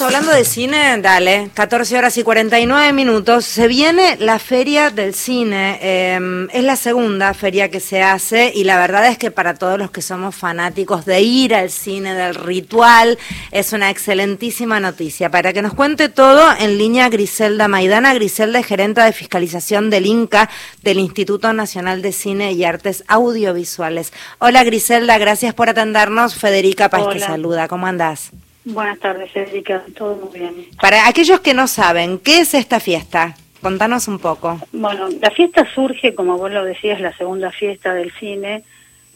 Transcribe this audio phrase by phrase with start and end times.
[0.00, 3.44] estamos hablando de cine, dale, 14 horas y 49 minutos.
[3.44, 5.78] Se viene la Feria del Cine.
[5.82, 9.78] Em, es la segunda feria que se hace y la verdad es que para todos
[9.78, 13.18] los que somos fanáticos de ir al cine, del ritual,
[13.50, 15.30] es una excelentísima noticia.
[15.30, 18.14] Para que nos cuente todo, en línea Griselda Maidana.
[18.14, 20.48] Griselda es gerente de fiscalización del INCA,
[20.82, 24.14] del Instituto Nacional de Cine y Artes Audiovisuales.
[24.38, 26.36] Hola Griselda, gracias por atendernos.
[26.36, 27.68] Federica Paz te saluda.
[27.68, 28.30] ¿Cómo andás?
[28.64, 29.82] Buenas tardes, Erika.
[29.96, 30.54] Todo muy bien.
[30.80, 33.34] Para aquellos que no saben, ¿qué es esta fiesta?
[33.62, 34.58] Contanos un poco.
[34.72, 38.62] Bueno, la fiesta surge, como vos lo decías, la segunda fiesta del cine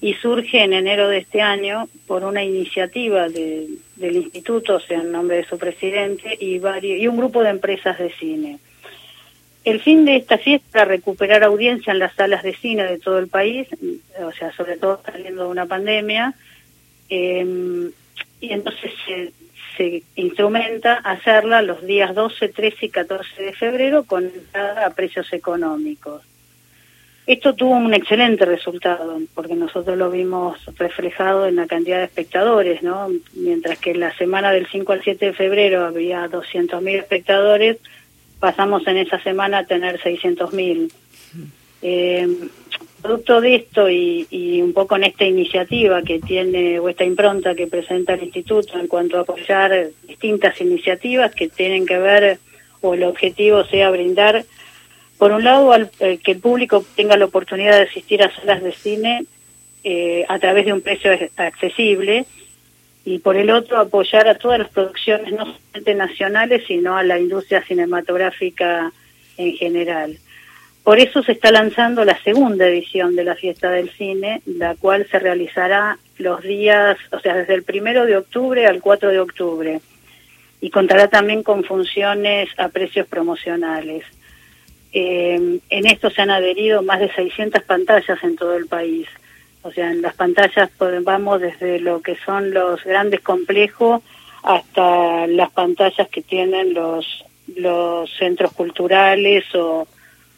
[0.00, 3.78] y surge en enero de este año por una iniciativa del
[4.16, 7.98] instituto, o sea, en nombre de su presidente y, varios, y un grupo de empresas
[7.98, 8.58] de cine.
[9.64, 13.18] El fin de esta fiesta es recuperar audiencia en las salas de cine de todo
[13.18, 13.66] el país,
[14.22, 16.34] o sea, sobre todo saliendo de una pandemia.
[17.08, 17.90] Eh,
[18.44, 18.92] y entonces
[19.76, 25.32] se, instrumenta hacerla los días 12, 13 y 14 de febrero con entrada a precios
[25.32, 26.22] económicos.
[27.26, 32.82] Esto tuvo un excelente resultado, porque nosotros lo vimos reflejado en la cantidad de espectadores,
[32.82, 33.08] ¿no?
[33.32, 37.78] Mientras que la semana del 5 al 7 de febrero había 200.000 espectadores,
[38.38, 40.92] pasamos en esa semana a tener 600.000.
[41.82, 42.28] Eh,
[43.04, 47.66] producto de esto y, un poco en esta iniciativa que tiene o esta impronta que
[47.66, 52.38] presenta el instituto en cuanto a apoyar distintas iniciativas que tienen que ver
[52.80, 54.46] o el objetivo sea brindar
[55.18, 58.62] por un lado al, eh, que el público tenga la oportunidad de asistir a salas
[58.62, 59.26] de cine
[59.84, 62.24] eh, a través de un precio accesible
[63.04, 67.18] y por el otro apoyar a todas las producciones no solamente nacionales sino a la
[67.18, 68.90] industria cinematográfica
[69.36, 70.18] en general.
[70.84, 75.06] Por eso se está lanzando la segunda edición de la Fiesta del Cine, la cual
[75.10, 79.80] se realizará los días, o sea, desde el primero de octubre al 4 de octubre,
[80.60, 84.04] y contará también con funciones a precios promocionales.
[84.92, 89.08] Eh, en esto se han adherido más de 600 pantallas en todo el país.
[89.62, 90.70] O sea, en las pantallas
[91.02, 94.02] vamos desde lo que son los grandes complejos
[94.42, 97.24] hasta las pantallas que tienen los,
[97.56, 99.88] los centros culturales o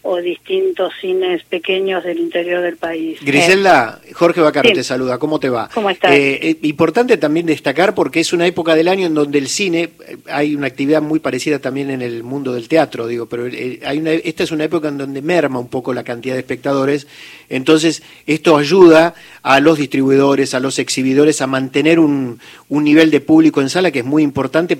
[0.06, 3.18] o distintos cines pequeños del interior del país.
[3.22, 5.68] Griselda, Jorge Bacaro te saluda, ¿cómo te va?
[5.74, 6.12] ¿Cómo estás?
[6.12, 9.90] Eh, eh, importante también destacar porque es una época del año en donde el cine,
[10.06, 13.98] eh, hay una actividad muy parecida también en el mundo del teatro, digo, pero hay
[13.98, 17.08] una, esta es una época en donde merma un poco la cantidad de espectadores,
[17.48, 22.38] entonces esto ayuda a los distribuidores, a los exhibidores a mantener un,
[22.68, 24.78] un nivel de público en sala que es muy importante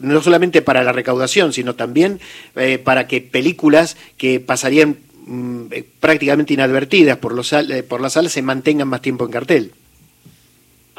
[0.00, 2.20] no solamente para la recaudación, sino también
[2.56, 8.14] eh, para que películas que pasarían mm, eh, prácticamente inadvertidas por, los, eh, por las
[8.14, 9.72] salas se mantengan más tiempo en cartel.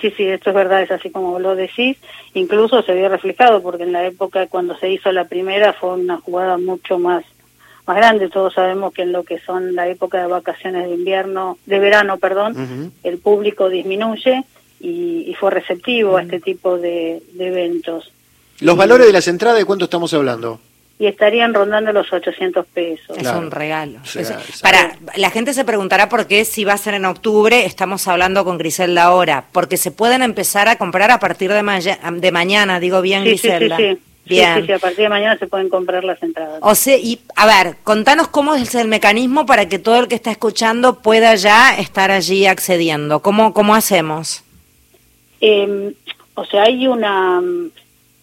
[0.02, 1.98] Sí, sí, esto es verdad, es así como lo decís.
[2.34, 6.18] Incluso se vio reflejado porque en la época cuando se hizo la primera fue una
[6.18, 7.24] jugada mucho más
[7.88, 8.30] más grande.
[8.30, 12.18] Todos sabemos que en lo que son la época de vacaciones de invierno, de verano,
[12.18, 14.44] perdón, el público disminuye
[14.80, 18.12] y, fue receptivo a este tipo de eventos.
[18.60, 20.60] ¿Los valores de las entradas de cuánto estamos hablando?
[20.98, 23.18] Y estarían rondando los 800 pesos.
[23.18, 24.00] Es un regalo.
[24.62, 28.46] para La gente se preguntará por qué si va a ser en octubre, estamos hablando
[28.46, 33.02] con Griselda ahora, porque se pueden empezar a comprar a partir de, de mañana, digo
[33.02, 33.76] bien Griselda.
[33.76, 34.66] Sí, sí, Bien.
[34.66, 36.60] Sí, a partir de mañana se pueden comprar las entradas.
[36.62, 40.16] O sea, y a ver, contanos cómo es el mecanismo para que todo el que
[40.16, 43.20] está escuchando pueda ya estar allí accediendo.
[43.22, 44.44] ¿Cómo, cómo hacemos?
[45.42, 45.94] Eh,
[46.34, 47.42] o sea, hay una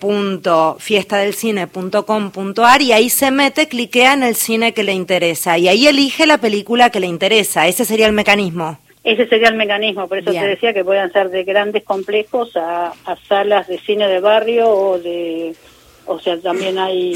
[0.00, 6.24] www.fiestadelcine.com.ar y ahí se mete, cliquea en el cine que le interesa, y ahí elige
[6.24, 8.78] la película que le interesa ese sería el mecanismo.
[9.02, 12.94] Ese sería el mecanismo, por eso te decía que puedan ser de grandes complejos a,
[13.28, 15.54] salas de cine de barrio o de,
[16.06, 17.14] o sea, también hay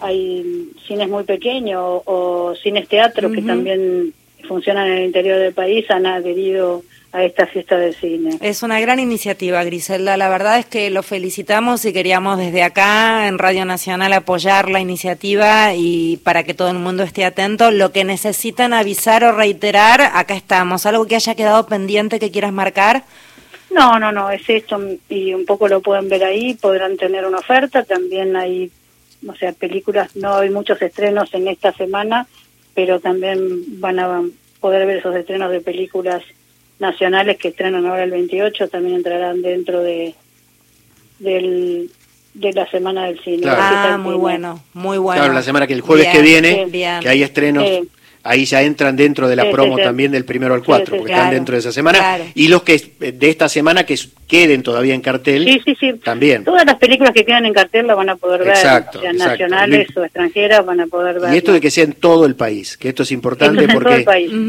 [0.00, 4.12] hay cines muy pequeños o, cines teatro que también
[4.46, 8.38] funcionan en el interior del país, han adherido a esta fiesta del cine.
[8.40, 10.16] Es una gran iniciativa, Griselda.
[10.16, 14.80] La verdad es que lo felicitamos y queríamos desde acá en Radio Nacional apoyar la
[14.80, 17.70] iniciativa y para que todo el mundo esté atento.
[17.70, 20.84] Lo que necesitan avisar o reiterar, acá estamos.
[20.86, 23.04] ¿Algo que haya quedado pendiente que quieras marcar?
[23.70, 27.38] No, no, no, es esto y un poco lo pueden ver ahí, podrán tener una
[27.38, 28.70] oferta, también hay,
[29.26, 32.26] o sea, películas, no hay muchos estrenos en esta semana,
[32.74, 34.22] pero también van a
[34.60, 36.22] poder ver esos estrenos de películas
[36.78, 40.14] nacionales que estrenan ahora el 28 también entrarán dentro de
[41.18, 41.90] del,
[42.34, 43.46] de la semana del cine.
[43.48, 45.20] Ah, muy bueno, muy bueno.
[45.20, 47.64] Claro, la semana que el jueves que viene, que hay estrenos
[48.26, 51.54] ahí ya entran dentro de la promo también del primero al cuatro, porque están dentro
[51.54, 52.18] de esa semana.
[52.34, 53.96] Y los que de esta semana que
[54.26, 55.62] queden todavía en cartel,
[56.02, 56.44] también.
[56.44, 60.04] Todas las películas que quedan en cartel las van a poder ver, sean nacionales o
[60.04, 61.32] extranjeras, van a poder ver.
[61.32, 64.04] Y esto de que sea en todo el país, que esto es importante porque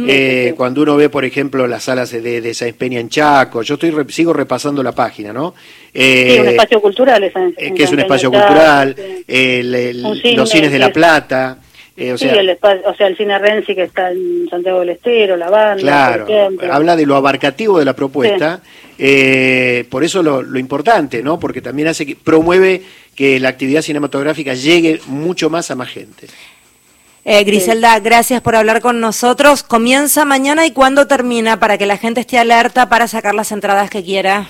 [0.08, 3.76] eh, cuando uno ve, por ejemplo, las salas de, de Sáenz Peña en Chaco, yo
[3.76, 5.54] estoy sigo repasando la página, ¿no?
[5.94, 7.24] Eh, un espacio cultural.
[7.24, 8.96] Eh, que es un espacio cultural,
[9.28, 11.60] los cines de La Plata.
[12.00, 14.90] Eh, o sea, sí, el, o sea, el cine Renzi que está en Santiago del
[14.90, 15.82] Estero, la banda.
[15.82, 16.28] Claro,
[16.72, 18.62] habla de lo abarcativo de la propuesta,
[19.00, 21.40] eh, por eso lo, lo, importante, ¿no?
[21.40, 22.84] Porque también hace que promueve
[23.16, 26.28] que la actividad cinematográfica llegue mucho más a más gente.
[27.30, 29.62] Eh, Griselda, gracias por hablar con nosotros.
[29.62, 33.90] ¿Comienza mañana y cuándo termina para que la gente esté alerta para sacar las entradas
[33.90, 34.48] que quiera?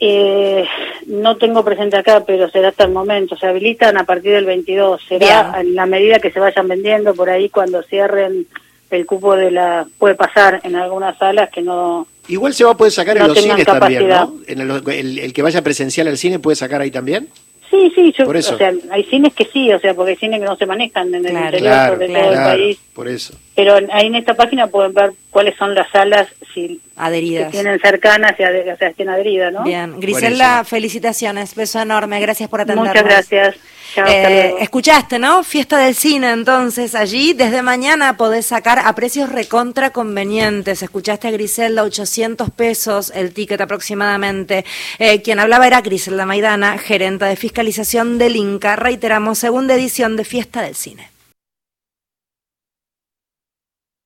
[0.00, 0.64] Eh,
[1.08, 3.36] no tengo presente acá, pero será hasta el momento.
[3.36, 5.02] Se habilitan a partir del 22.
[5.08, 8.46] Será en la medida que se vayan vendiendo por ahí cuando cierren
[8.90, 9.86] el cupo de la...
[9.98, 12.06] Puede pasar en algunas salas que no...
[12.28, 14.34] Igual se va a poder sacar en los cines también, ¿no?
[14.46, 17.28] En el, el que vaya presencial al cine puede sacar ahí también.
[17.70, 20.46] Sí, sí, yo, o sea, hay cines que sí, o sea, porque hay cines que
[20.46, 22.78] no se manejan en el interior de todo el país.
[22.94, 23.34] Por eso.
[23.58, 27.46] Pero ahí en esta página pueden ver cuáles son las salas si adheridas.
[27.46, 29.64] Que tienen cercanas y o sea, estén adheridas, ¿no?
[29.64, 32.94] Bien, Griselda, felicitaciones, beso enorme, gracias por atendernos.
[32.94, 33.56] Muchas gracias.
[34.06, 35.42] Eh, escuchaste, ¿no?
[35.42, 40.84] Fiesta del cine, entonces allí desde mañana podés sacar a precios recontra convenientes.
[40.84, 44.64] Escuchaste a Griselda, 800 pesos el ticket aproximadamente.
[45.00, 48.76] Eh, quien hablaba era Griselda Maidana, gerenta de fiscalización del Inca.
[48.76, 51.17] Reiteramos, segunda edición de Fiesta del Cine.